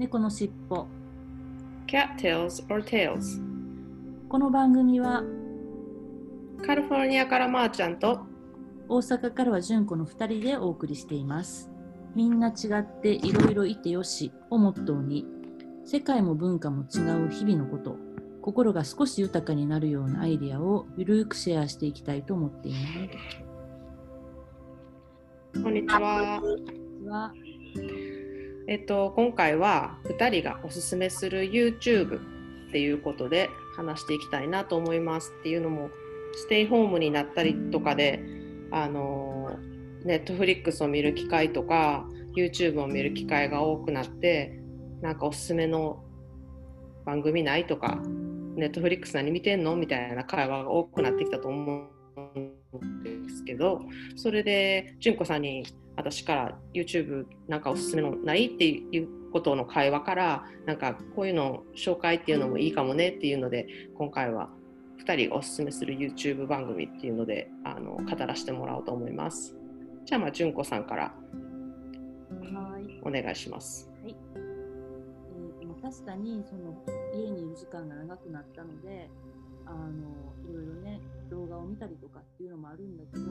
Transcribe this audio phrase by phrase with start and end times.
[0.00, 0.86] 猫のしっぽ
[1.86, 3.38] Cat Tales or Tales
[4.30, 5.22] この番組は
[6.64, 8.20] カリフォルニアからまーちゃんと
[8.88, 11.70] 大阪からは純子の2人でお送りしています。
[12.14, 15.26] みんな違っていろいろいてよしをモットーに
[15.84, 17.98] 世界も文化も違う日々のこと
[18.40, 22.78] 心が少し豊かになるようなアイデアをゆるくシェアしていきたいと思っていま
[25.52, 25.62] す。
[25.62, 26.40] こんにちは。
[28.66, 35.90] えっと、今回は2人がおすすめする YouTube っていうことで話していきたいなと思いますっていうのも
[36.34, 38.20] ステイホームになったりとかで
[38.70, 39.56] あの
[40.04, 44.60] Netflix を見る機会とか YouTube を見る機会が多くなって
[45.02, 46.04] なんかおすすめの
[47.04, 48.00] 番組ないとか
[48.56, 52.59] Netflix 何見てんのみたいな会話が多くなってきたと思うん
[53.40, 53.80] ですけど
[54.16, 63.66] それで純子さんに私から YouTube なんかおすすめのないっていうことの会話からなんかこういうの紹介っていうのもいいかもねっていうので
[63.96, 64.50] 今回は
[65.04, 69.56] 2人がおすすめする YouTube 番組っていうのであの語らせてもらおうと思います。
[70.04, 73.90] じゃあまあ純子さんからはいお願いします。
[74.02, 76.74] はいえーまあ確かにその
[77.14, 79.08] 家にいる時間が長くなったので
[79.66, 79.88] あの
[80.50, 81.00] いろいろね
[81.30, 83.30] 動画を見たりとかっていうのもあるんだけど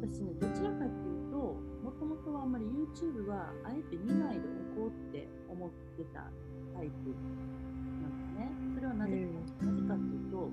[0.00, 1.36] 私ねどちらかっていうと
[1.82, 4.46] もともとはあんまり YouTube はあえて見ないで
[4.78, 6.30] おこうって思ってた
[6.72, 7.10] タイプ
[8.00, 8.50] なんですね。
[8.74, 9.26] それはなぜ
[9.58, 10.50] か、なぜかっていうと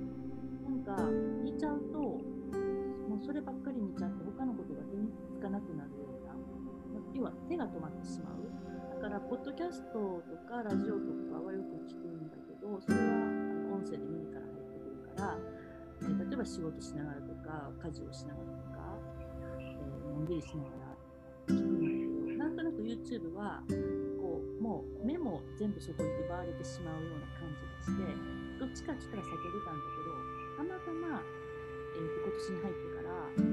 [0.65, 0.97] なんか
[1.43, 8.41] 見ちゃうともうそればっかり見ちゃって他のことが手につかなくなるようなま要は手が止まってしまう。
[9.01, 13.01] だから、ポッドキャストとかラジオとかはよく聞くんだけど、それは
[13.73, 15.60] 音声で耳から入ってくるから、えー
[16.01, 18.97] 例えば仕事しながらとか、家事をしながらとか、
[19.59, 20.97] えーのんびりしながら
[21.47, 23.61] 聞くんだけど、なんとなく YouTube は、
[24.19, 28.03] こう、もう目も全部そこに奪われてしまうような感じがして、
[28.59, 30.17] どっちかって言ったら避けてたんだけど、
[30.57, 33.45] たまたま、えーと今年に入ってから、あの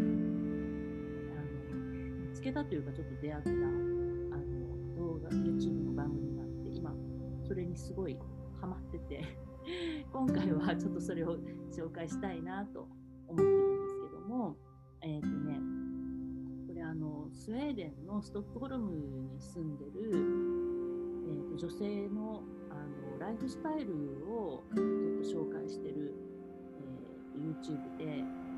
[2.29, 6.95] 見つけたというか、ちょっと出会った、あの動画 YouTube の番組があって今
[7.47, 8.17] それにすごい
[8.61, 9.48] ハマってて。
[10.13, 11.37] 今回はちょっとそれを
[11.71, 12.89] 紹介したいなと
[13.27, 14.57] 思ってるんですけども
[15.01, 15.61] えっ、とね
[16.67, 23.95] これあのスウェーデンのストックホルムに住んでる、えー、と女性のあのライフスタイル
[24.31, 26.15] をちょっと紹介してる、
[26.81, 28.49] えー YouTube で、えー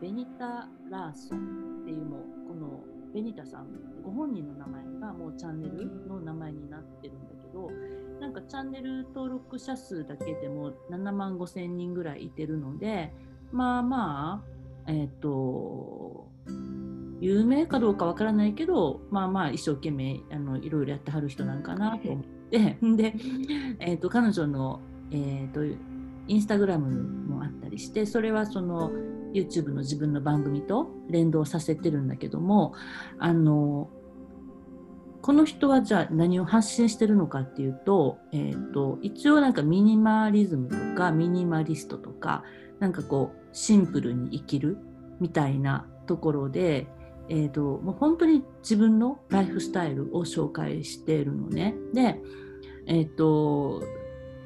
[0.00, 2.80] ベニタ・ラーソンっていうもこの
[3.12, 3.66] ベニタさん
[4.02, 7.70] ご本人の名前がもうチャンネルの名前になってるんだけど
[8.30, 13.12] なんかチャンネル登録者数だけでも7万5千人ぐらいいてるので
[13.50, 14.44] まあま
[14.86, 16.28] あえっ、と
[17.20, 22.30] 有名かどうかわからないけどまあまあ一生懸命あのいろいろやってはる人なんかなと思って。
[22.50, 23.14] で、
[23.80, 24.80] えー、と彼女の、
[25.10, 26.88] えー、とインスタグラム
[27.34, 28.90] もあったりしてそれはその
[29.32, 32.74] YouTube の自分の番組と連動させてるんだけども
[33.18, 33.88] あの
[35.30, 42.42] この人はじゃあ何を発信してるのかっていうと,、えー、と一応なんかミニマリズムとかミニマリストとか
[42.80, 44.78] なんかこうシンプルに生きる
[45.20, 46.88] みたいなところで、
[47.28, 51.76] えー、ともう本当に自分のライフスタイルを紹介しているのね。
[51.94, 52.20] で、
[52.88, 53.84] えっ、と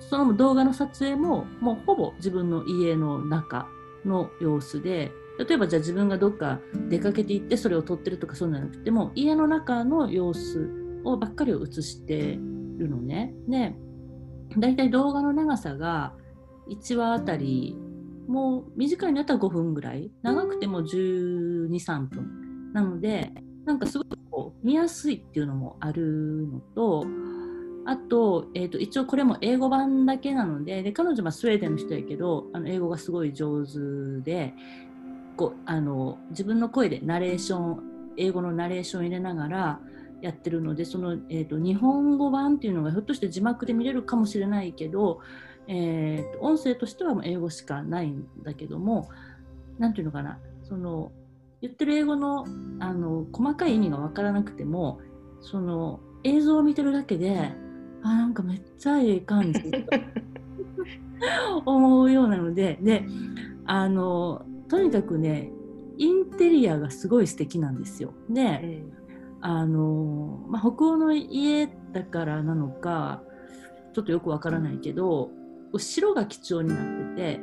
[0.00, 3.68] その動画の撮影ももうほぼ自分の家の中
[4.04, 10.70] の様子で例えばじゃあ自分がどっか出かけて行ってそれを撮ってるとかそうじゃなくても家の中の様子
[11.04, 12.38] をばっかりを映して
[12.78, 13.34] るのね。
[13.48, 13.74] で
[14.56, 16.14] だいたい動画の長さが
[16.68, 17.76] 1話あたり
[18.28, 23.32] もう短いのやったら5分ぐらい長くても1 2 3分なので
[23.64, 27.06] なんかすごくこう見やすいっていうのもあるのと
[27.86, 33.78] あと,、えー、と一応これも英語版だけなのでで彼女はスウェーデンの人やけどあの英語がすごい上手
[34.22, 34.54] で
[35.36, 37.82] こあの自分の声でナレーション
[38.16, 39.80] 英語のナレーション入れながら
[40.22, 45.20] やってるのでその、えー、と日本語版っていうのがひょっとして字幕で見れるかもしれないけど、
[45.68, 49.10] えー、と音声としてはもう英語しかないんだけども
[49.78, 51.12] 何ていうのかなその
[51.60, 52.46] 言ってる英語の
[52.80, 55.00] あの細かい意味が分からなくても
[55.40, 57.52] その映像を見てるだけで
[58.02, 59.62] あなんかめっちゃええ感じ
[61.64, 63.06] 思うようなのでで
[63.66, 65.50] あのとにかくね
[65.98, 68.12] インテリアがすごい素敵なんですよ。
[68.28, 68.82] で、
[69.40, 73.22] あのまあ、北欧の家だからなのか
[73.92, 75.30] ちょっとよくわからないけど
[75.76, 77.40] 白が基調になってて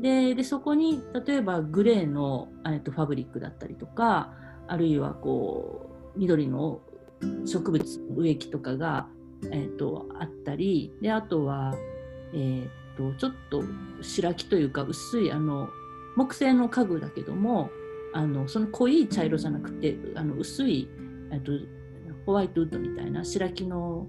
[0.00, 4.34] ででそこに例えばグレーの、えっと、ファブリックだったりとか
[4.66, 6.80] あるいはこう緑の
[7.46, 7.84] 植物
[8.16, 9.08] 植木とかが
[9.44, 11.74] えー、とあったりであとは、
[12.34, 13.62] えー、とちょっと
[14.02, 15.68] 白木というか薄いあの
[16.18, 17.70] 木製の家具だけども
[18.12, 20.88] あのその濃い茶色じゃなくてあの薄い
[21.44, 21.52] と
[22.26, 24.08] ホワイトウッドみたいな白木の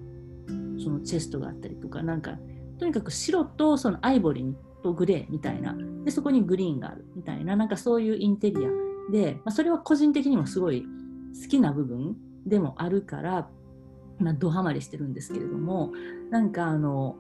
[0.84, 2.40] そのチェストがあったりとかなんか
[2.80, 8.70] とにかく白とそのアイボリーとグレーみたいなでそこにグリーンがあるみたいななんかそういうインテリア
[9.12, 10.84] で、まあ、それは個人的にもすごい
[11.40, 12.16] 好きな部分
[12.48, 13.48] でもあるから、
[14.18, 15.92] まあ、ドハマりしてるんですけれども
[16.32, 17.18] なんかあの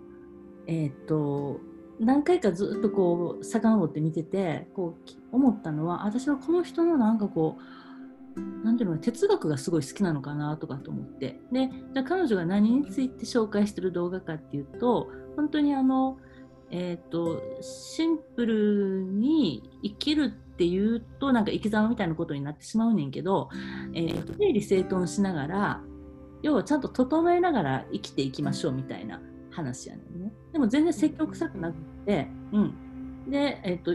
[0.65, 1.59] えっ、と
[1.99, 7.57] 何回かずっとこう遡って見ててこう思ったのは私はこの人のなんかこ
[8.35, 11.39] うなんていうの哲学がすごい好きなのかなとかと思って。
[11.51, 16.17] でじゃ彼女が何について紹介してる動画かっていうと本当にあの
[16.71, 23.49] えーと、シンプルに生きるっていうとなんか生き様みたいなことになってしまうねんけど、
[23.93, 25.81] えー、整理整頓しながら
[26.43, 29.19] 要はちゃんと整えながら生きていきましょうみたいな。
[29.59, 30.31] 話やねんね。
[30.51, 31.75] でも全然積極臭くなく
[32.05, 33.91] て、うん、で、えーと、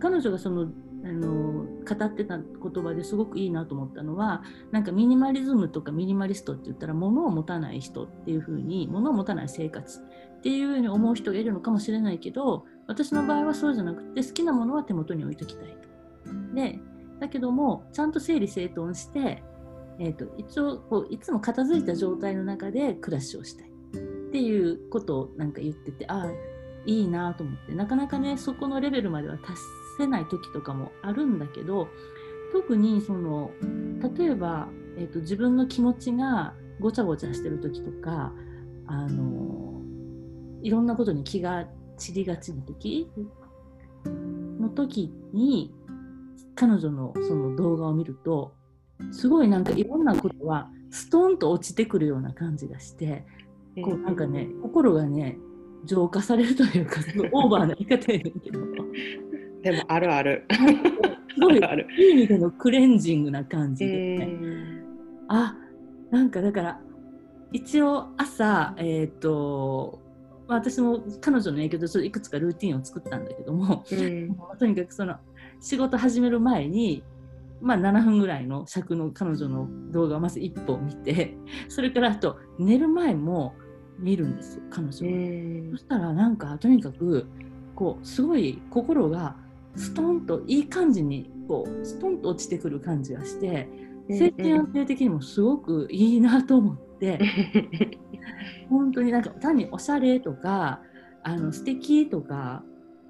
[0.00, 0.68] 彼女がその
[1.04, 15.76] あの語ってた言葉ですごくいいなと思ったのはなんかミニマリズムとかミニマリストって言ったら物を持たない人っていう風に物を持たない生活っていうふうに思う人がいるのかもしれないけど私の場合はそうじゃなくて好きなものは手元に置いときたい
[16.24, 16.54] と。
[16.54, 16.80] で
[17.20, 19.42] だけどもちゃんと整理整頓して、
[19.98, 23.65] えーと、一応こういつも片付いた状態の中で暮らしをしたい
[24.36, 26.30] っていうことをなんか言っててああ
[26.84, 27.72] いいなと思って。
[27.74, 29.54] なかなかねそこのレベルまでは達
[29.96, 31.88] せない時とかもあるんだけど
[32.52, 33.50] 特にその
[34.18, 34.68] 例えば、
[34.98, 38.34] えーと自分の気持ちがごちゃごちゃしてる時とか
[38.86, 39.80] あの
[40.62, 41.66] いろんなことに気が
[41.96, 43.08] 散りがちな時
[44.60, 45.74] の時に
[46.54, 48.52] 彼女のその動画を見ると
[49.12, 53.24] すごいなんかいろんなことはストンと落ちてくるような感じがして
[53.82, 55.38] こうなんかね心がね
[55.84, 58.60] 浄化されるというかすごいオーバーな言い方やけど。
[59.62, 60.46] でもあるある。
[60.50, 60.56] す。
[61.40, 64.38] ごいいい意味でのクレンジングな感じで、ね、
[65.28, 65.56] あ
[66.10, 66.80] なんかだから
[67.52, 70.00] 一応朝えっ、ー、と
[70.48, 75.16] まあ、私も彼女の影響でちょっといくつかルーティンを作ったんだけども、うん、とにかくその
[75.60, 77.02] 仕事始める前に、
[77.60, 81.36] まあ、7分ぐらいの尺の彼女の動画をまず1本見て
[81.68, 83.56] それからあと寝る前も
[83.98, 85.70] 見るんですよ彼女は。
[85.72, 87.26] そしたらなんかとにかく
[87.74, 89.36] こうすごい心が
[89.74, 93.68] ストンといい感じにこうストンと落ちてくる感じがして
[94.08, 97.18] 精神安定的にもすごくいいなと思って。
[98.68, 100.80] 本当になんか単におしゃれとか
[101.22, 102.64] あの素敵とか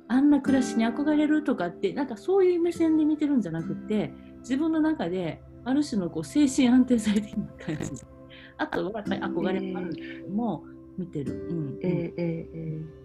[0.08, 8.02] あんな暮らしに憧れるとかってなんかそういう目線で見てるんじゃなくて自分の中である種のこう精神安定されている感じ
[8.58, 10.64] あとはやっぱり憧れもあるんだけども、
[10.98, 12.96] 見てる、うんえええ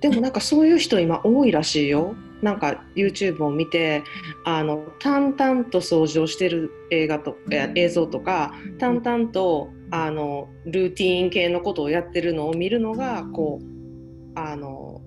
[0.00, 2.14] でもなんかそういう人今多いらしいよ。
[2.42, 4.04] なんか YouTube を見て
[4.44, 15.00] あの淡々と掃除をしてる映画と映像とか淡々とあのルーティン系のことをやってるのを見るのがこうあの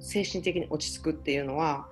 [0.00, 1.88] 精神的に落ち着くっていうのは、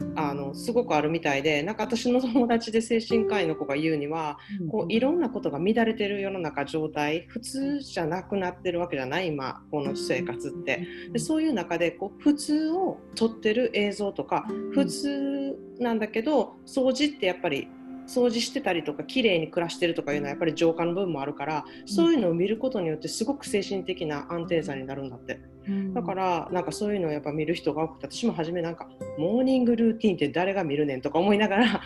[0.00, 10.86] うん、あのすごくあるみたいでなんか私の友達で精神科医の子が言うには、うん、こういろんなことが乱れてる世の中状態普通じゃなくなってるわけじゃない今この生活って。
[11.12, 17.68] でそういう中でこう普通を撮ってる映像とか普通なんだけど掃除ってやっぱり
[18.08, 28.88] 掃除してたりとか綺麗に暮らしてるとかいうのはやっぱり浄化の部分もあるからそういうのを見ることによってすごく精神的な安定さになるんだって、うん、だからなんかそういうのをやっぱ見る人が多くて私も初めなんか
[29.18, 31.82] モーニングルーティンって誰が見るねんとか思いながら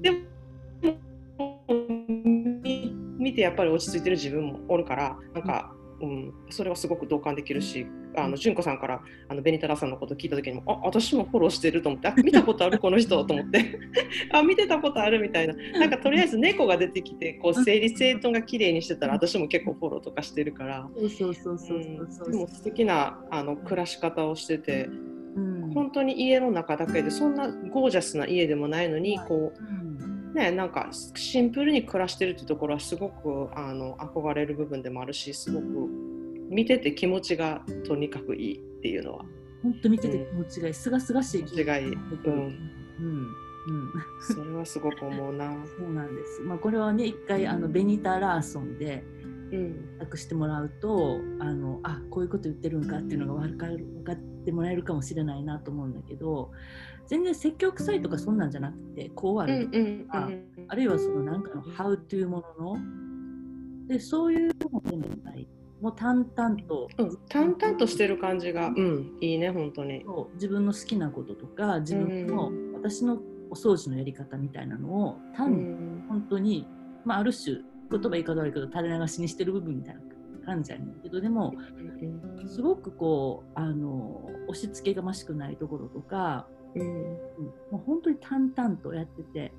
[0.00, 0.18] でも
[3.18, 7.86] 見てやっぱり落ち着いてる自分もおるからなんかうん、それはすごく同感できるし、
[8.16, 13.78] あの純子さんからあのベニタラさんのこと聞いた時にも、あ私もフォローしてると思って、あ見たことあるこの人と思って、
[14.32, 24.88] あ見てたことあるみたいな、なんかとりあえず猫が出てきて、こう整理整頓が綺麗にしてたら、私も結構フォローとかしてるから、そうそうそうそうそう、でも素敵なあの暮らし方をしてて。
[25.36, 29.84] うん、本当に家の中だけでそんなゴージャスな家でもないのにこう、うん。
[30.34, 35.88] ね、なんかシンプルに暮らしてるってところはすごくあの憧れる部分でもあるしすごく
[36.54, 39.24] 見てて気持ちがとにかくいいっていうのは。
[39.62, 41.64] 本当見てて気持ちがいい、すがすがしい気持ち。
[41.64, 41.86] がいい。
[41.86, 42.32] うん。
[43.00, 43.28] うん。
[43.66, 45.52] うん、それはすごく思うな。
[45.78, 46.42] そうなんです。
[46.42, 49.02] まあこれはね一回あのベニタ・ラーソンで
[49.98, 56.50] 託してもらうと、あのあこういうこと言ってるんかっていうのが分かる分かってもらえるかもしれないなと思うんだけど、
[57.06, 59.66] 全然積極臭いとかそんなんじゃなくてこうある
[60.06, 60.28] とか、
[60.68, 65.48] あるいはそのなんかの「How」というもののでそういうものでもない
[65.84, 70.02] もう淡々と、うん、淡々としてる感じが、うん、いいね本当に。
[70.36, 73.18] 自分の好きなこととか自分の、私の
[73.50, 76.06] お掃除のやり方みたいなのをう単にん。
[76.08, 76.66] 本当に、
[77.04, 77.58] まあ、ある種
[77.90, 80.00] 言葉言い方悪いけど垂れ流しにしてる部分みたいな
[80.46, 81.52] 感じやねんけどでも
[82.46, 86.80] すごくこうあの押し付けがましくないところとか、うん。
[86.80, 86.92] うん
[87.72, 89.52] もう本当に淡々とやってて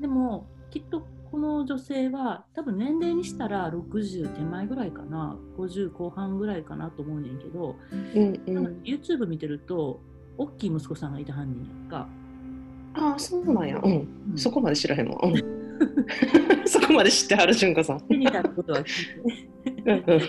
[0.00, 10.00] でもきっとこの女性は多分年齢にしたら60手前ぐらいかな50後半ぐらいかなと思うねんけど、うんうなん YouTube 見てると
[10.38, 12.08] 大きい息子さんがいた犯人やんか。
[12.94, 14.38] ああそうなんや、うん、うん。
[14.38, 15.34] そこまで知らへんわ、うん、
[16.66, 18.00] そこまで知ってはる純子さん。
[18.00, 19.92] 手に立つことは聞いて。
[19.92, 20.20] うんうん。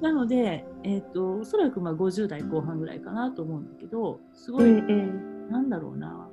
[0.00, 5.50] なので、えー、とおそらくまあ50代後半ぐらいかなと思うんだけどすごい、うんうん。
[5.50, 6.28] なんだろうな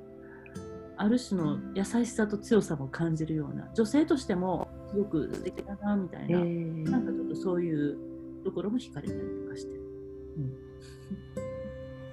[1.00, 7.96] ある種の優しさと強さも感じるような女性としてもすごく素敵だなみたいな、うんなんかちょっとそういう
[8.44, 9.78] ところも惹かれたりとかして。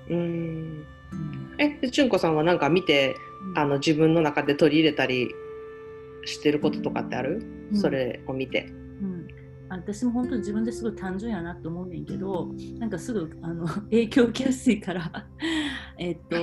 [0.09, 0.17] うん。
[0.17, 0.85] うん。
[1.57, 3.17] えで純子さんはなんか見て
[3.55, 5.31] あの自分の中で取り入れたり
[6.23, 7.77] してることとかってある、うん。
[7.77, 8.67] それを見て。
[9.01, 9.27] うん、
[9.67, 15.11] 私も本当に自分ですごい単純やなと思うねんけどなんかすぐあの 影響を受けやすいから。
[15.99, 16.37] えっと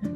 [0.00, 0.15] 彼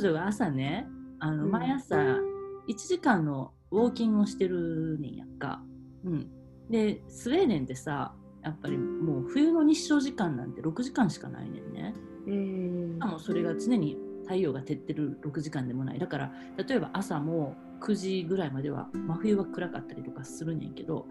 [0.00, 0.86] 女が朝ね
[1.18, 1.50] あのうん。
[1.50, 5.62] 毎朝1時間のウォーキングをしてるねんやんか。
[6.04, 6.30] うん、
[6.70, 11.94] でスウェーデンってさやっぱりもう冬の日照時間なんて6時間しかないねんね。
[12.26, 15.98] うんしかもそれが常に太陽が照ってる6時間でもない。
[15.98, 21.06] だから例えば朝も9時ぐらいまでは真冬は暗かったりとかするねんけど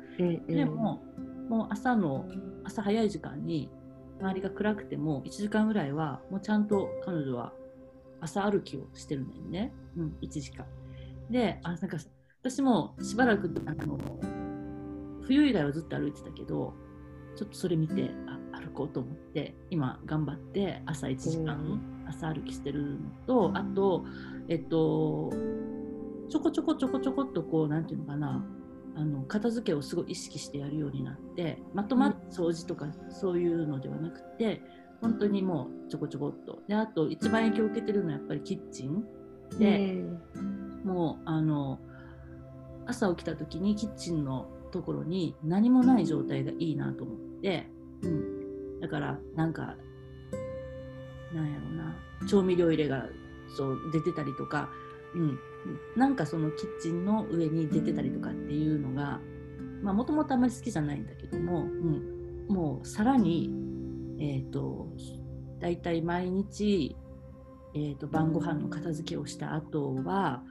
[0.47, 1.03] でも、
[1.47, 2.27] もう朝の
[2.63, 3.69] 朝早い時間に
[4.19, 7.53] 周りが暗くても1時間ぐらいはもうちゃんと彼女は
[8.23, 10.65] 朝歩きをしてるねんね、うん、1時間。
[11.29, 11.97] であなんか
[12.41, 13.97] 私もしばらくあの
[15.21, 16.73] 冬以外はずっと歩いてたけど
[17.35, 24.05] ちょっとそれ見てあ歩こうと思って今頑張って朝1時間、うん朝歩きしてるのとあと
[24.49, 25.31] えっと
[26.29, 28.45] ちょこちょこちょこちょこっとこうなんていうのかな
[28.95, 34.61] あの片付けをすごい意識してやるようになってまとまった掃除とかそういうのではなくて
[35.01, 36.59] 本当にもうちょこちょこっと。
[36.67, 39.03] であと一番影響を受けてるのはやっぱりキッチン。
[39.59, 40.03] で、
[40.83, 41.79] もうあの
[42.85, 47.67] 朝起きた時にキッチンのところに何もない状態がいいなと思って、
[48.01, 49.75] うん、だからなんか
[51.33, 51.95] なんやろうな。
[52.27, 53.09] 調味料入れが
[53.57, 54.69] そう出てたりとか、
[55.13, 55.37] うん、
[55.97, 59.19] なんかそのキッチンの上に出てたりとかっていうのが
[59.83, 63.51] もともとあまり好きじゃないんだけども、うん、もうさらに、
[64.23, 64.87] えー、と
[65.59, 66.95] だいたい毎日、
[67.75, 70.41] えー、と晩ご飯の片付けをした後は、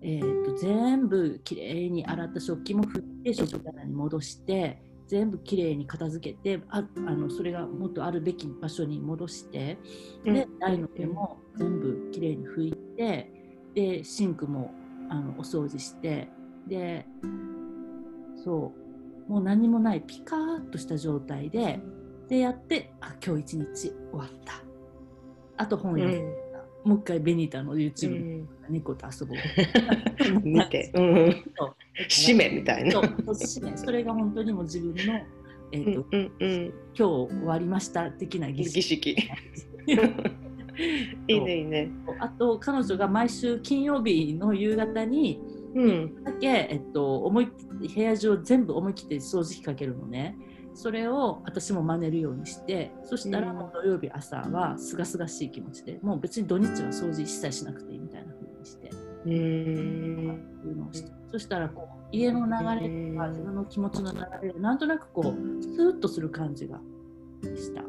[0.00, 9.76] えー、と全部きれいに洗った食器も振って食器棚に戻して全部きれいに片付けてああのそれがもっとあるべき場所に戻して
[10.24, 13.30] で台の上も全部きれいに拭いて
[13.74, 14.72] でシンクも
[15.10, 16.30] あのお掃除して
[16.66, 17.04] で
[18.42, 18.72] そ
[19.28, 21.80] うもう何もないピカーッとした状態で
[22.30, 24.62] でやってあ今日一日終わった。
[25.56, 26.52] あと本読ん。
[26.52, 29.38] だ、もう一回ベニータの YouTube で猫と遊ぼう。
[30.46, 31.00] 見て、 う。
[31.00, 31.74] ん、そう。
[32.08, 32.92] 締めみたいな。
[32.92, 33.02] そう。
[33.02, 33.76] 締め。
[33.76, 35.20] それが本当にもう自分の、
[35.72, 39.16] えーとうんうんうん、今日終わりました的な儀儀式。
[39.18, 39.90] 式。
[41.26, 41.90] いいねいいね。
[42.20, 45.40] あと彼女が毎週金曜日の夕方に
[45.74, 46.22] うん。
[46.22, 47.48] だけ、えっと、思い
[47.92, 50.36] 部屋中を全部思い切って掃除機かけるのね。
[50.74, 53.56] それを私も真似るようにしてそしたらうん。
[53.56, 58.90] もう土曜日朝はすがすがしい気持ちでもう別に土日は掃除一切しなくていいみたいな風にして
[59.26, 66.80] うんいうのをしてそしたらこう家の流れとか自分の気持ちの流れでなんとなくこうスーッとする感じが
[67.42, 67.82] した。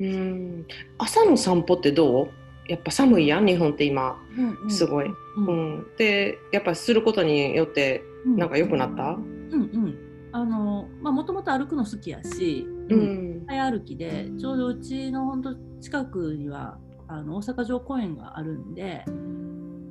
[0.00, 0.66] うん。
[0.98, 2.28] 朝の散歩ってどう？
[2.68, 4.16] やっぱ寒いやん日本って今。
[4.36, 4.70] うんうん。
[4.70, 5.06] すごい。
[5.06, 5.78] ううん。
[5.78, 8.36] ん、でやっぱすることによってうん。
[8.36, 9.20] なんか良くなった、うん
[9.52, 9.58] うん。
[9.58, 9.92] あのまあ
[10.38, 19.04] もともと歩くの好きやし、ううんん早歩きでちょうどうちの本当近くにはあの大阪城公園があるんで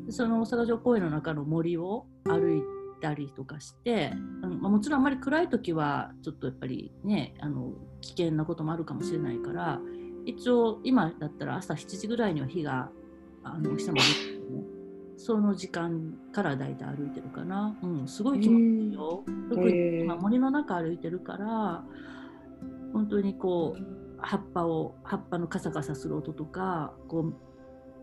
[0.10, 2.64] その大阪城公園の中の森を歩い
[3.02, 4.12] たりとかして、
[4.44, 7.72] うんまあ、もちろんあんまり暗い時はちょっとやっぱりねあの
[8.02, 9.80] 危険なこともあるかもしれないから
[10.26, 12.90] 一応今だったら朝7時ぐらいには日が
[13.44, 14.41] あのお日様が出てるの
[15.22, 19.24] その時間からだいたい歩いてるかな、うん、すごい気持ちいいよ。
[19.50, 21.84] 特にへー今森の中歩いてるから
[22.92, 23.84] 本当にこう
[24.18, 27.34] 葉っぱを葉っぱのカサカサする音とかこ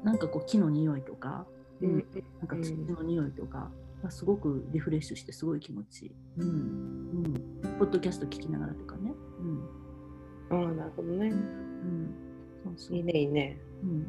[0.03, 1.45] うなんかこう木の匂いとか、
[1.81, 2.05] うん
[2.39, 3.71] なんか土の匂いとか、
[4.03, 6.13] まあ、すごくリフレッシュしてすごい気持ちいい。
[6.39, 6.49] うん
[7.65, 9.13] うん、ポッドキャスト聞きながらとかね。
[10.51, 11.29] うん、ああなるほどね。
[11.29, 12.15] うん、
[12.65, 13.61] そうそういいねいいね。
[13.83, 14.07] うん、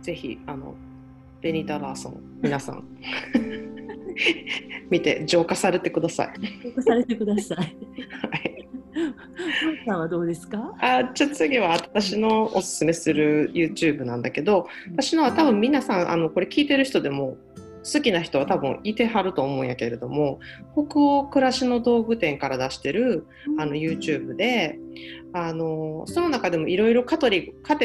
[0.00, 0.74] ぜひあの
[1.42, 2.84] ベニタ・ラーソン皆さん
[4.90, 6.28] 見て浄化されてください。
[6.62, 7.58] 浄化されてください。
[7.58, 7.76] はい。
[9.86, 10.74] さんはどうですか？
[10.80, 17.36] あじゃあ次は私のおすすめする YouTube なんだけど私のは多分皆さんあのこれ聞いてる人でも
[17.90, 20.38] 好きな人は多分いてはると思うんやけれども
[20.74, 23.26] 北欧暮らしの道具店から出してる
[23.58, 24.78] あの YouTube で
[25.32, 27.30] あのその中でもいろいろカテ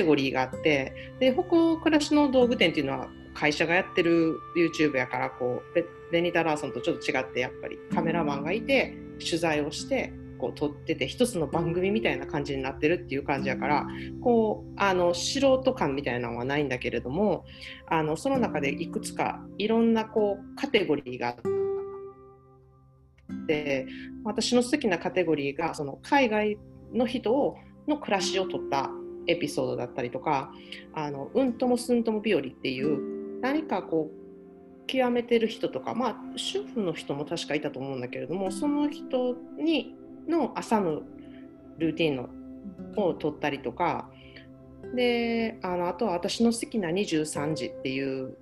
[0.04, 3.08] ゴリーがあってで北欧暮らしの道具店っていうのは
[3.38, 13.86] 会社がやってる YouTube やからこうベニタ・ラーソンとちょっと違ってやっぱりカメラマンがいて取材をしてこう撮ってて一つの番組みたいな感じになってるっていう感じやから
[14.22, 17.46] こうあの素人感みたいなのはないんだけれども
[17.88, 21.36] あのその中でいくつかいろんなこうカテゴリーがあっ
[23.48, 23.86] て
[24.24, 26.58] 私の好きなカテゴリーがその海外
[26.92, 28.90] の人をの暮らしを撮った
[29.28, 30.52] エピソードだったりとか
[30.94, 39.96] 「あのうんともすんとも日和」っていう何かこう極めてる人とかまあ主婦の人も確かいたと思うんだけれどもその人に
[40.28, 41.02] の朝の
[41.78, 42.30] ルーティンの
[42.98, 44.10] を取ったりとか
[44.96, 48.38] であのあとは私の好きな23時っていう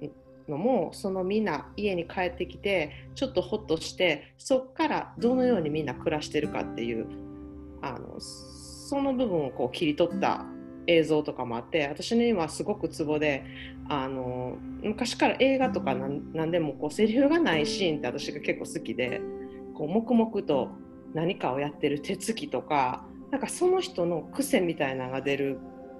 [0.47, 7.07] のもそのみんな家に帰ってきてちょっとホッとしてそこからどのようにみんな暮らしてるかっていう
[7.81, 10.45] あのその部分をこう切り取った
[10.87, 13.43] 映像とかもあって私にはすごくツボで
[13.89, 19.21] あの昔から映画とか何でもこうセリフがないシーンって私が結構好きで
[19.73, 20.69] こう黙々と
[21.13, 25.59] 何かをやってる手つきとかなんかその人の癖みたいなのが出る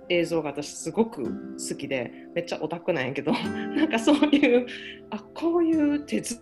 [0.10, 4.68] 映像が私すごく好きでめっちゃオタクなんやけど なんかそういう
[5.10, 6.40] あこういう手つ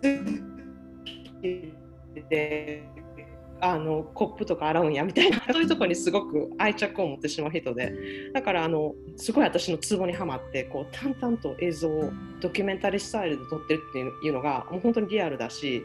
[2.28, 2.82] で
[3.60, 7.94] あのコップとか洗うんやみたいな そういうとこにすごく愛着を持ってしまう人で
[8.32, 15.82] だからあのすごい私のツボにはまってこう淡々と映像をドキュメンタリースタイルで撮ってるっていうのがもう本当にリアルだし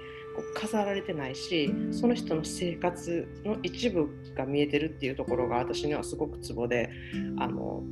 [0.53, 6.89] 飾られてないしその人の生活の一部が見えてるっていうところが私にはすごくツボで
[7.38, 7.84] あの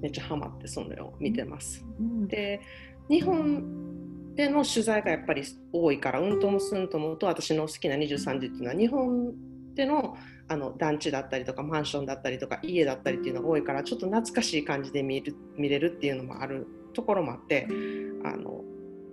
[0.00, 1.84] めっちゃハマってそのを見てます。
[1.98, 2.60] うん、で
[3.08, 3.99] 日本
[4.40, 9.34] での取材がやっぱり多いからうんともすんともと私の好きな23時っていうのは日本
[9.74, 10.16] での
[10.48, 17.68] あの団地だったりとかマンションだったりとか家だったりっていうのが多いからちょっと懐かしい感じで見る見れるっていうのもあるところもあって
[18.24, 18.64] あの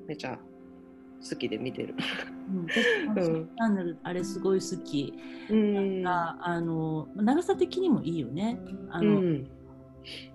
[0.08, 0.40] めっちゃ
[1.30, 1.94] 好きで見てる。
[2.50, 5.14] うん、チャンネルあれすごい好き。
[5.50, 8.60] うん、なんかあの長さ的にもいいよね。
[8.90, 9.48] あの、うん、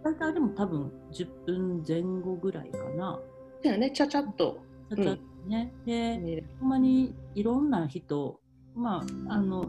[0.05, 3.19] 大体でも多分10分前後ぐらいかな。
[3.65, 4.59] だよね、ちゃちゃっと。
[4.97, 5.21] ね。
[5.47, 8.41] うん、で、ほんまにいろんな人、
[8.75, 9.67] まあ、あの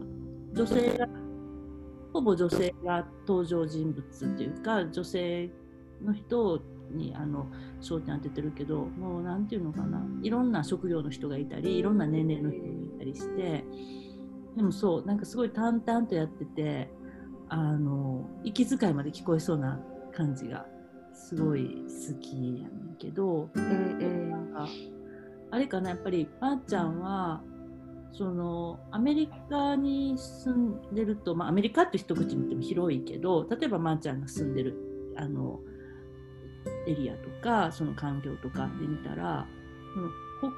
[0.52, 1.08] 女性が、
[2.12, 5.50] ほぼ女性が登場人物っていうか、女性
[6.02, 7.46] の人にあの
[7.80, 10.04] 焦点当ててるけどもう何て言うのかな。
[10.22, 13.64] いろんな職業の人がいたりいろんな年齢の人がいたりして
[14.56, 16.90] でもそうなんかすごい淡々とやってて
[17.48, 19.80] あの息遣いまで聞こえそうな
[20.14, 20.66] 感じが
[21.12, 24.68] すごい好きやねんけど、うんうん、なんか
[25.54, 27.40] あれかなやっぱりばあちゃんは
[28.12, 34.74] そのアメリカに住んでると、まあ、アメリカって一口に言っても広いけど例えばまーちゃんが住んでる
[35.16, 35.60] あの
[36.88, 39.46] エリアとかその環境とかで見たら、
[40.42, 40.52] うん、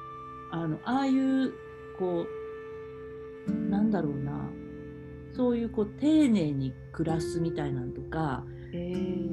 [0.51, 1.53] あのああいう
[1.99, 2.25] こ
[3.47, 4.49] うなんだろうな
[5.35, 8.43] そういうこう丁寧に暮らすみたいなんとか、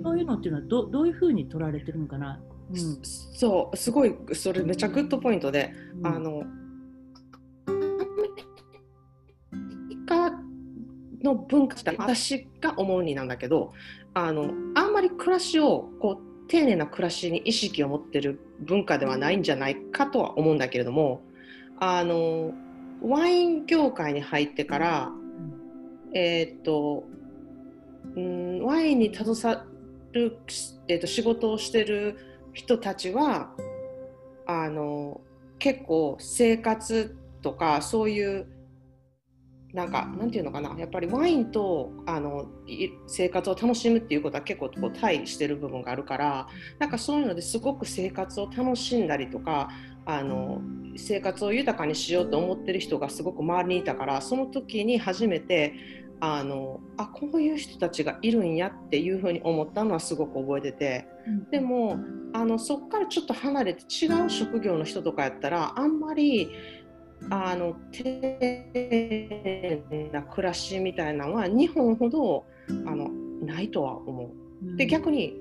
[0.03, 6.44] そういうのっていうのはどどういうふうに取られてるのかな、うん、そうすごいそれめちゃグッドポイントで、うん、あの
[11.24, 13.72] の文化私が思うになんだけど
[14.12, 21.22] あのあんまり暮らしをこう丁寧な暮らしに意識を持ってる文化ではないんじゃないかとは思うんだけれども
[21.81, 22.53] あの
[23.03, 25.11] ワイン業界に入ってから、
[26.14, 27.05] えー、っと
[28.14, 29.66] うんワインに携わ
[30.12, 30.38] る、
[30.87, 32.18] えー、っと仕事をしてる
[32.55, 33.51] 人たちは
[34.47, 35.21] あの
[35.59, 38.47] 結構生活とかそういう
[39.73, 42.47] なんかなんていうのかなやっぱりワインとあの
[43.09, 46.47] 生活を楽しむっていうことは結構こう対してる部分があるから
[46.79, 49.71] なんかそういうのですごく生活を楽しんだりとか
[50.07, 50.61] あの
[50.97, 55.75] 生活を豊かにしようと思ってる人がすごく周りにいたからその時に初めて
[56.20, 61.07] あのあこういう人たちがいるんやっていうふうに思ったのはすごく覚えてて。
[61.50, 61.98] でも
[62.35, 66.50] あのそこからちょっと離れて違う職業の人とかやったらあんまり
[67.31, 68.03] あの丁
[68.74, 72.44] 寧な暮らしみたいなのは日本ほど
[72.87, 73.09] あの
[73.42, 74.31] ないとは思
[74.62, 74.77] う。
[74.77, 75.35] で逆に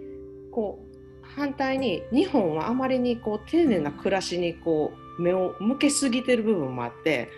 [0.52, 7.30] こう反対に日本はあまりにこう丁寧な暮らしにこう目を向けすぎてる部分もあって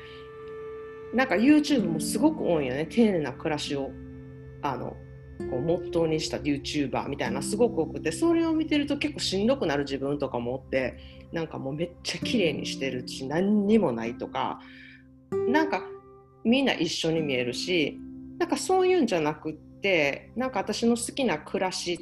[1.16, 2.86] なんか YouTube もすごく多いよね。
[2.86, 3.90] 丁寧な暮らしを
[4.62, 4.98] あの
[5.50, 10.98] こうモットーにした YouTuber みたいなすごく多くてそれを見てると結構しんどくなる自分とかもおって
[11.32, 14.60] なんかもうめっちゃ綺麗にしてるし何にもないとか
[15.48, 15.82] なんか
[16.44, 18.00] みんな一緒に見えるし
[18.38, 22.00] なんかそういうんじゃなくってなんか私の好きな暮らし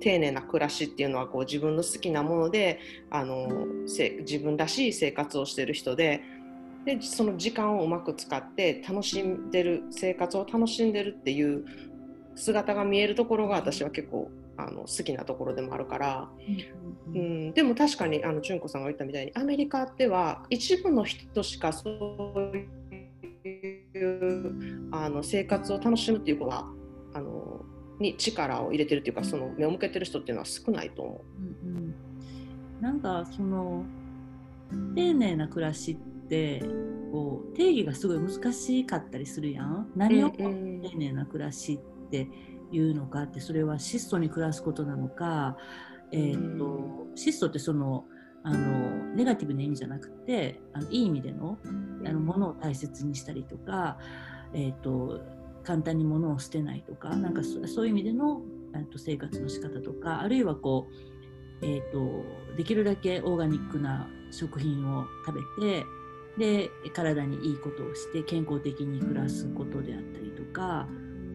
[0.00, 2.78] 丁寧な暮らしっていうのはこう自分の好きなもので
[3.10, 6.22] あの自分らしい生活をしてる人で
[6.84, 11.64] でその時間をうまく使って楽しんでる生活を楽しんでるっていう
[12.34, 16.28] 姿が見えるところが私は結構あの好きなところでもあるから、
[17.08, 26.66] うん、うん、でも確かにあの純子さんが言ったみたいにアメリカでは一部の人しかそういうあの生活を楽しむっていうことは
[27.14, 27.64] あの
[27.98, 31.24] に力を入れてるっていうかその目を向けてる人っていうのは少ないと思
[31.64, 31.68] う。
[31.68, 31.94] うんうん、
[32.80, 33.84] なんかその
[34.94, 36.62] 丁寧な暮らしって
[37.12, 39.90] こう定義がすごい難しかったりするやん。
[39.94, 41.74] 何を丁寧な暮らし
[42.06, 42.28] って
[42.72, 45.56] いうのかってそれは質素に暮らすことなのか、
[46.12, 48.04] えーと、質素ってその
[48.42, 51.58] あのネガティブな意味じゃなくてあのいい意味での
[52.06, 53.96] あのものを大切にしたりとか、
[54.52, 55.22] えーと、
[55.62, 58.42] 簡単に物を捨てないとかなんかそういう意味での
[58.92, 60.88] と生活の仕方とかあるいはこ
[61.62, 62.24] う、えーと
[62.56, 65.84] できるだけオーガニックな食品を食べて
[66.38, 70.88] で体にいいことをして健康的に暮らすことであったりとか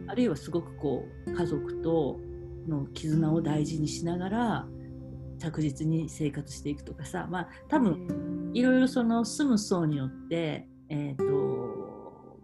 [0.07, 2.19] あるいはすごくこう家族と
[2.67, 4.67] の絆を大事にしながら
[5.39, 12.39] 着実に生活していくとかさまあ多分いろいろその住む層によって、えーと、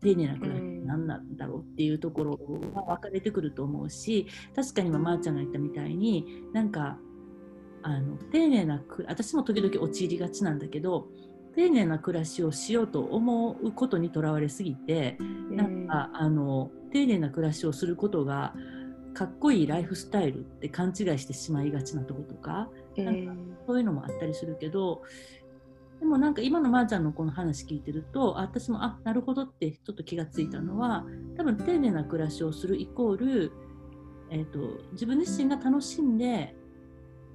[0.00, 2.36] 丁寧な暮らし何なんだろうっていうところ
[2.74, 6.98] が分かれてくると思うし確かに今まーちゃんが言ったみたいになんか
[7.82, 11.08] あの丁寧な私も時々陥りがちなんだけど
[11.58, 15.18] 丁寧な暮らしをしようと思うことにとらわれすぎて、
[15.50, 18.54] なんかあの丁寧な暮らしをすることが
[19.12, 23.32] かっこいいライフスタイルって勘違いしてしまいがちなとことかなんか
[23.66, 25.02] そういうのもあったりするけど
[25.98, 31.04] でもなんか今のまーちゃんのこの話聞いてると私もあなるほどってちょっと気がついたのは
[31.36, 33.52] 多分丁寧な暮らしをするイコール、
[34.30, 36.54] えーと自分自身が楽しんで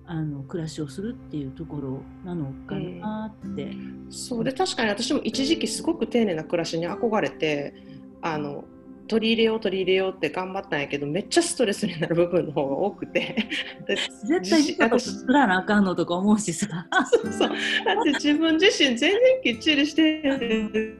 [0.05, 3.71] あの暮らしをするっていうところなのかなって。
[4.09, 7.73] そうで確かに私も一時期すごく丁寧な暮らしに憧れて
[8.21, 8.65] あの
[9.07, 13.47] 取り入れよう取り入れようって頑張ったんやけどめっちゃストレスになる部分の方が多くて。
[14.25, 16.87] 絶対自分作らなあかんのとか思うしさ。
[17.11, 17.49] そうそう。
[17.49, 17.55] だ
[17.99, 20.99] って自分自身全然きっちりしてる、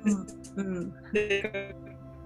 [0.56, 0.94] うんうん。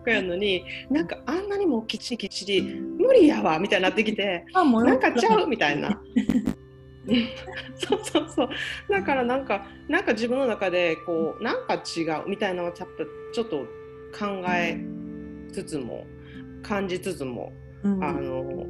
[0.09, 5.47] やのになんかあんなにもきっちりきっちり無理やわみたいになってきてなんかちゃう？
[5.47, 5.99] みたいな
[7.75, 8.49] そうそうそう。
[8.89, 13.65] だからなんかなんか自分の中でこうなんか違うみたいなのをちょっと
[14.17, 14.77] 考え
[15.51, 16.05] つつも
[16.61, 17.51] 感じつつも、
[17.83, 18.65] うん、あの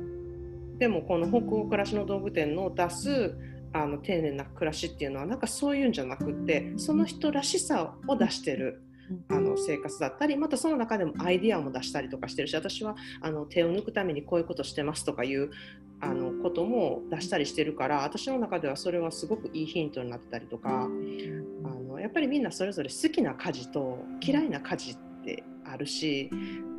[0.77, 3.35] でもこの北欧暮らしの道具店の出す
[3.73, 8.83] あの丁寧な暮らしっていうのはなんかそういうんじゃなくてその人らしさを出してる。
[9.29, 15.51] あの生活だったりまたその中でもアイディアも出したりとかしてるし私はあの手を抜くためにこういうことしてますとかいう
[15.99, 26.29] あのことも出したりしてるから私の中ではそれはすごくいいヒントになってたりとかあのやっぱりみんなそれぞれ好きな家事と嫌いな家事ってあるし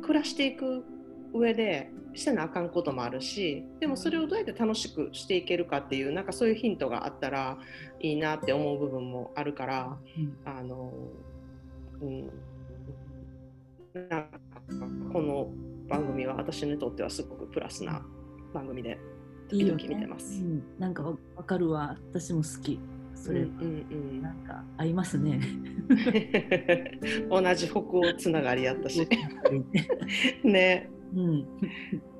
[0.01, 0.83] 暮らしていく
[1.33, 7.57] 上でしてなあかんこともあるしでもそれをどうやって楽しくしていけるかっていうなんかそういうヒントがあったら
[7.99, 10.91] いいなって思う部分もあるから、うん、あの、
[12.01, 12.29] うん、
[14.09, 14.39] なんか
[15.11, 15.49] この
[15.87, 18.01] 番組は私にとってはすごくプラスな
[18.53, 18.97] 番組で
[19.49, 20.35] 時々見てます。
[20.35, 22.79] いいねうん、なんかわかるわ私も好き。
[23.15, 25.41] それ、うんうんうん、なんか合いますね。
[27.29, 29.07] 同じ北欧つながりやったし。
[30.43, 30.89] ね。
[31.15, 31.47] うん、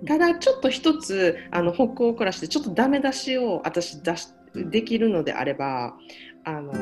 [0.08, 5.96] ただちょっと一つあの北欧暮らしでちょっとダメ出しを私出しできるのであれば
[6.44, 6.74] あの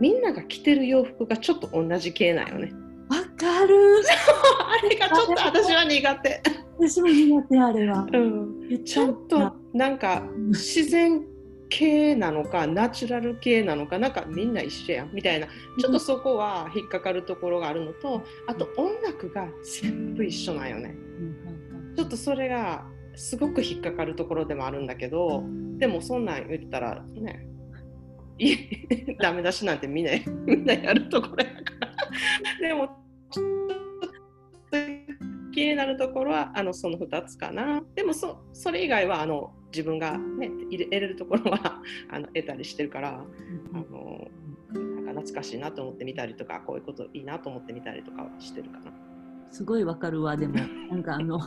[0.00, 2.72] みんなが着てる洋服がちょっと同じ系なんよね。
[3.08, 4.02] わかる
[4.68, 6.42] あれがちょっと私は苦手。
[6.78, 8.06] 私も苦手あれは。
[8.12, 11.24] うん、ちょっとなんか自然
[11.68, 19.48] 系なのかナチュラル系なのかなんかみんな一緒やんみたいなちょっとそこは引っかかるところがあるのとあと音楽が
[19.80, 20.94] 全部一緒なんよね。
[21.96, 25.44] ちょっとそれがすごく引っかかるところでもあるんだけど
[25.78, 27.49] でもそんなん言ったらねい
[29.20, 30.12] ダメ出しなんてみんな
[30.46, 31.60] みんなやるところやか
[32.60, 32.60] ら。
[32.68, 33.00] でも
[35.52, 37.82] 気になるところはあのその2つかな。
[37.94, 43.24] でもそそれ以外はあの自分が、ね、入れ得れるところはあの得たりしてるから、
[43.72, 44.28] あの
[44.72, 48.92] なんか懐かしいなと思ってみたりとかこういうこといいなと思ってみたりとかしてるかな。
[49.50, 50.54] すごいわかるわでも。
[50.54, 51.38] なんかあの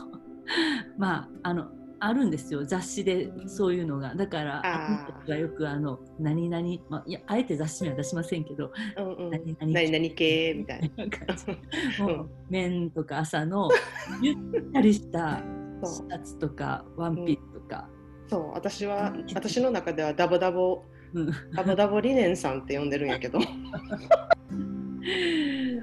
[0.98, 1.70] まああの
[2.06, 4.14] あるんですよ雑誌でそういうのが。
[4.14, 11.08] だから私たちがよくあの何々、まあ、いやあえて雑誌には出しませんけど、うんうん、何々何々系みたいな。
[11.08, 11.46] 感じ。
[12.02, 13.70] もう麺とか朝の
[14.20, 14.36] ゆっ
[14.72, 15.42] たりした
[15.82, 17.88] シャツとかワンピースとか、
[18.24, 20.82] うん、そう私は私の中ではダボダボ、
[21.14, 23.38] うん、ダボダボリネンさんって呼んでるんやけど。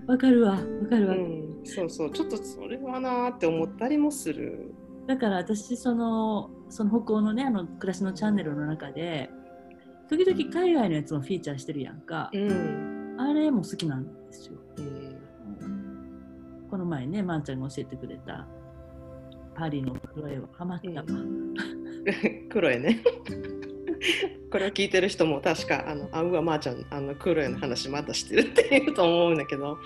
[0.07, 0.57] わかるわわ
[0.89, 2.11] かるわ、うん、そうそう。
[2.11, 4.73] ちょっとそれはなって思ったりもする
[5.11, 9.29] だから私そのその北欧のねあの暮らしのチャンネルの中で
[10.09, 18.47] 時々海外のやつもフィーチャーしてるやんか、うん、あれも好きなんですよ、うん、この前ねまー、ちゃんが教えてくれた
[19.53, 21.53] パリのクロエはハマったわ、うん、
[22.49, 23.03] クロエね。
[24.49, 29.77] これを聞いてる人も確かあのあうわまーちゃんあのクロエの話またしてるって言うと思うんだけど、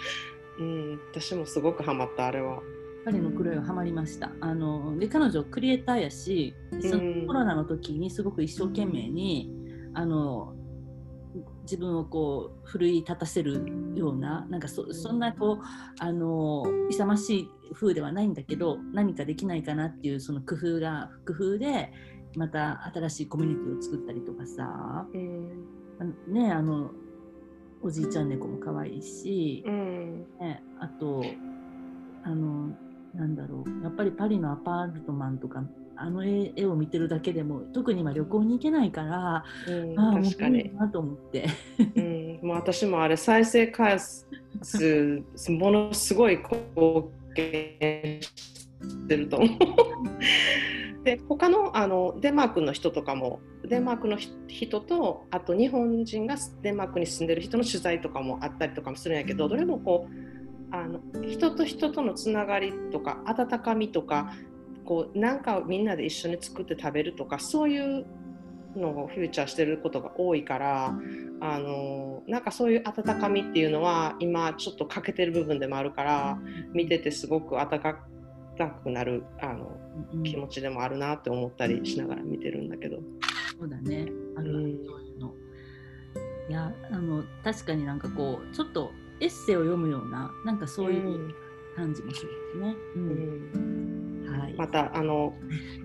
[0.59, 2.61] うん、私もすごくハマったあれは。
[3.05, 4.31] パリの黒いはハマりました。
[4.41, 9.51] あので彼女クリエイターやしそのコロナの時にすごく一生懸命に
[9.93, 10.55] あの
[11.63, 15.63] 自分をこう奮い立たせるようななんかそそんなこう
[15.99, 21.91] あの勇ましい風ではないんだけど何かできないかなっていうその工夫が工夫で
[22.35, 26.89] また新しいコミュニティを作ったりとかさ、うん、ねあの
[27.83, 31.23] おじいちゃん猫も可愛いし、うん、ね、あと
[32.23, 32.75] あの
[33.15, 33.83] なんだろう。
[33.83, 35.63] やっぱりパリのアパートマンとか
[35.97, 40.75] あの絵を見てるだけでも特に今旅行に行けないから、うん、あ確かに。
[40.75, 41.45] なと思って、
[41.95, 48.67] うん、もう私もあれ再生回数ものすごい貢献し
[49.07, 49.57] てると思う。
[51.05, 60.34] で他のあのデンマークの人とかもデンマークの人とあと日本人がデンマークに住んでる人の取材とかもあったりとかもするんやけどどれもこう
[60.75, 64.33] あの人と人とのつながりとか温かみとか
[64.83, 68.05] こうなんかみんなで一緒に作って食べるとかそういう
[68.75, 70.93] のをフューチャーしてることが多いから
[71.39, 76.37] あのなんかそういう温かみっていうのは今ちょっと欠けてる部分でもあるから
[76.73, 77.95] 見ててすごく温か
[78.83, 79.77] くなるあの、
[80.13, 82.99] うん、気持ちでもあるなって思ったりしながら見てるんだけど。
[83.57, 84.07] そうだね。
[84.37, 84.77] ある、うん、い
[86.49, 91.33] やあの確かになんかこうちょっとエッセイを読むようななんかそういう
[91.75, 92.75] 感じもするんですね。
[92.95, 94.39] うん。
[94.39, 95.33] はい、またあの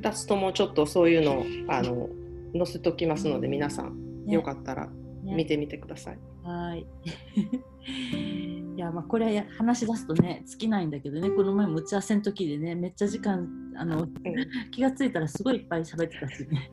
[0.01, 2.09] 2つともちょっとそういうのあの
[2.53, 4.89] 載せときますので皆さん、ね、よかったら
[5.23, 6.17] 見てみてください。
[6.17, 6.87] ね、はい。
[8.77, 14.15] いやまあこれ話し出すとね尽きないんだけどねこの前も打ち合わせの時でねめっちゃ時間あの、うん、
[14.73, 16.71] 気が付いたらすごいいっぱい喋ってたしね。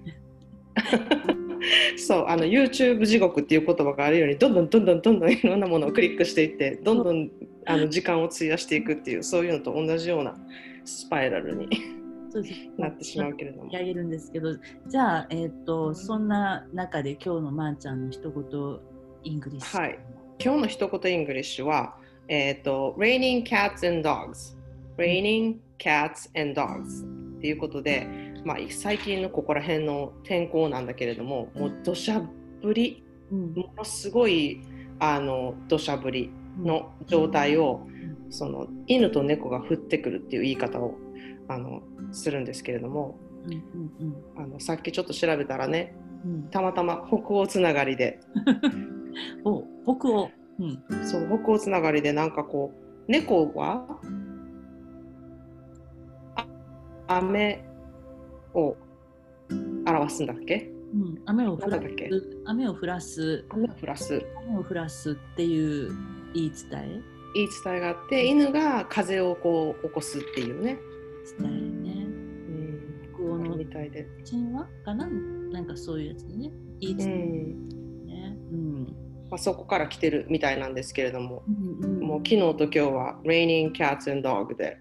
[1.97, 7.29] そうあの YouTube 地獄っていう言葉があるようにどんどんどんどんどんどんいろんなものをクリックしていってどんどん
[7.65, 10.35] あの時間を費やしていくっていうそういうのと同じような
[10.85, 11.67] スパイラルに
[12.77, 13.71] なってしまうけれども。
[13.71, 14.55] やげるんですけど
[14.87, 18.79] じゃあ、えーと、そんな中で今日のまーちゃんの一言
[19.23, 19.79] English。
[19.79, 19.99] はい、
[20.39, 24.55] 今日の一言 English は、えっ、ー、と Raining Cats and Dogs
[24.97, 27.03] Raining Cats and Dogs
[27.37, 28.07] っていうことで
[28.43, 32.21] まあ、最近のここら辺の天候なんだけれどももう土砂
[32.63, 34.61] 降り、うん、ものすごい
[34.99, 37.87] あの土砂降りの状態を、
[38.25, 40.95] うん、その犬と猫が降ってくるっていう言い方を
[41.47, 43.17] あのするんですけれども、
[44.35, 45.95] あのさっきちょっと調べたらね、
[46.25, 48.19] うん、たまたま北欧つながりで。
[49.45, 52.71] お北欧、うん、そう北欧つながりでなんかこ
[53.07, 53.99] う猫は
[57.07, 57.65] 雨
[58.57, 58.75] を
[59.85, 62.37] 表すんだっけ、うん、雨を降らす。
[62.45, 63.45] 雨を降らす。
[63.49, 64.25] 雨を降らす。
[64.47, 65.91] 雨を降らすっていう
[66.33, 67.01] 言い伝え？
[67.35, 70.77] 言い伝えがあって犬が風をこう起こすっていうね。
[71.39, 72.81] 伝えね、うん、
[73.13, 74.07] 北欧のみたいで。
[74.29, 75.07] 神話かな？
[75.07, 76.51] なんかそういうやつね。
[76.79, 78.37] 言い伝え、ね。
[78.51, 78.83] うん。
[79.29, 84.77] まあ、そこから来てるみたいなんですけれども、うんうん、もう昨日と今日は Raining Cats and Dog で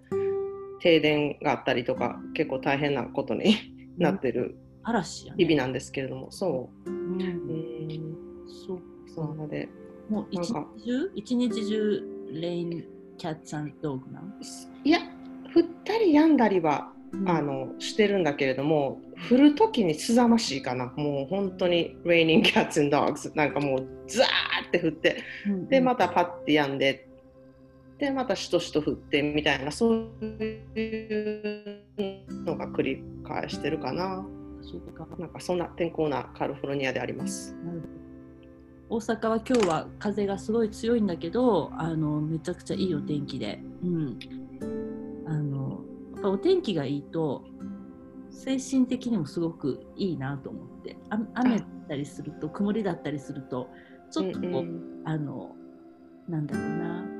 [0.87, 3.57] 停電があったりとか結構大変なことに
[3.99, 5.45] なってる嵐やね。
[5.45, 6.93] 日々なんですけれども、そうう。
[6.93, 7.21] ん。
[7.21, 8.81] うんそう
[9.13, 9.69] そうなので、
[10.09, 12.85] もう一日中一日中レイン
[13.19, 14.33] キャッツドッグなん、
[14.85, 15.01] いや、
[15.57, 20.93] 降ったりやんだりは、うんあのしてるんだけれども、降るときにすざましいかな。
[20.97, 23.33] もう本当に Raining Cats and Dogs。
[23.35, 24.27] なんかもうザー
[24.69, 25.17] って降って、
[25.49, 27.06] うんで、またパッてやんで、
[27.99, 34.27] で、またしとしと降ってみたいな、そういうのが繰り返してるかな。
[34.63, 37.55] そうかなんかそんな天候なカリフォルニアであります。
[38.89, 44.19] 大阪は今日は風がすごい強いんだけどあのめちゃくちゃいいお天気で、うん、
[45.27, 45.81] あの
[46.15, 47.45] やっぱお天気がいいと
[48.31, 50.97] 精神的にもすごくいいなと思って。
[51.11, 53.69] あ雨だったりすると曇りだったりすると
[54.11, 55.03] ちょっとこう、うんうん。
[55.05, 55.55] あの
[56.29, 57.16] なんだろうな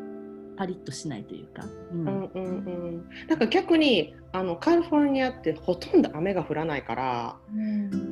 [0.57, 2.07] パリッとしないというか、うん。
[2.07, 7.37] うんうんうん、なんか逆にあのカリフォルニアってほとんど雨が降らないから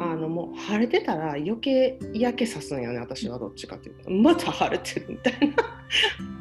[0.00, 4.10] あのもう晴れてたら余計嫌気さすんよね私はどっちかというと。
[4.10, 5.54] また晴れてるみたいな。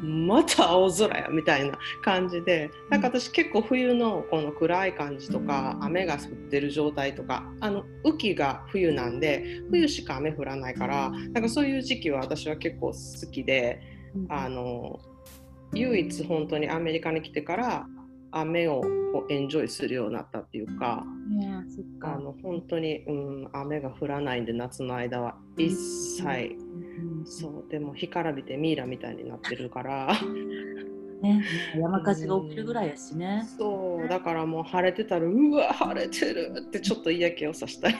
[0.00, 2.70] また青空やみたいな感じで。
[2.88, 13.80] なんか私結構冬のこの暗い感じとか雨が降ってる状態とかあの雨季が冬なんで冬しか雨降らないからなんかそういう時期は私は結構好きで。
[14.14, 14.26] うん。
[14.30, 14.98] あの
[15.74, 17.86] 唯一本当にアメリカに来てから
[18.30, 18.82] 雨を
[19.28, 21.04] エンジョイするようになったっていうか
[22.02, 26.74] あの本当に、うん、雨が降らないんで夏の間は一切、うん
[27.26, 30.14] そうでも干からびてミイラみたいになってるから
[31.22, 31.42] ね、
[31.74, 33.48] 山火事が起きるぐらいやしね。
[33.56, 37.96] そうだからもう晴れてたらうわ晴れてるってちょっと嫌気をさしたり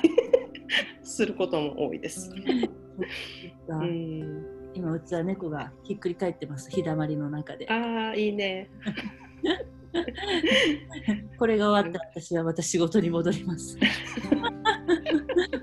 [1.03, 2.31] することも多いです。
[3.69, 6.69] うん、今うちは猫がひっくり返ってます。
[6.71, 7.67] 日だまりの中で。
[7.71, 8.69] ああいいね。
[11.39, 13.79] これが終わったら私はまた仕事に戻ります。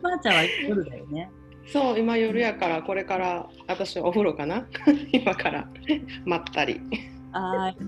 [0.01, 1.29] まーちゃんは夜だよね。
[1.67, 4.65] そう今夜やからこれから私はお風呂かな。
[5.11, 5.69] 今から。
[6.25, 6.79] まったり。
[7.33, 7.83] はい。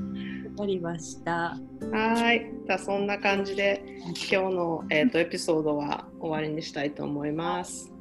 [0.49, 1.57] わかりました。
[1.91, 2.51] はい。
[2.65, 3.81] じゃあそんな感じで
[4.29, 7.93] 今日の、えー、とエピソードは終わりにしたいと思います。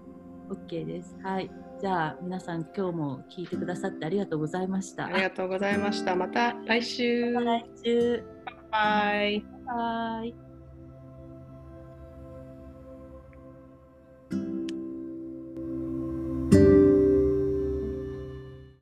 [0.50, 1.16] OK です。
[1.22, 6.14] はいじゃあ皆さん今日も聞いてくださってありがとうございましたありがとうございました。
[6.14, 7.32] また来週。
[7.32, 8.24] また来週
[8.70, 9.44] バイ。
[9.66, 10.41] バイ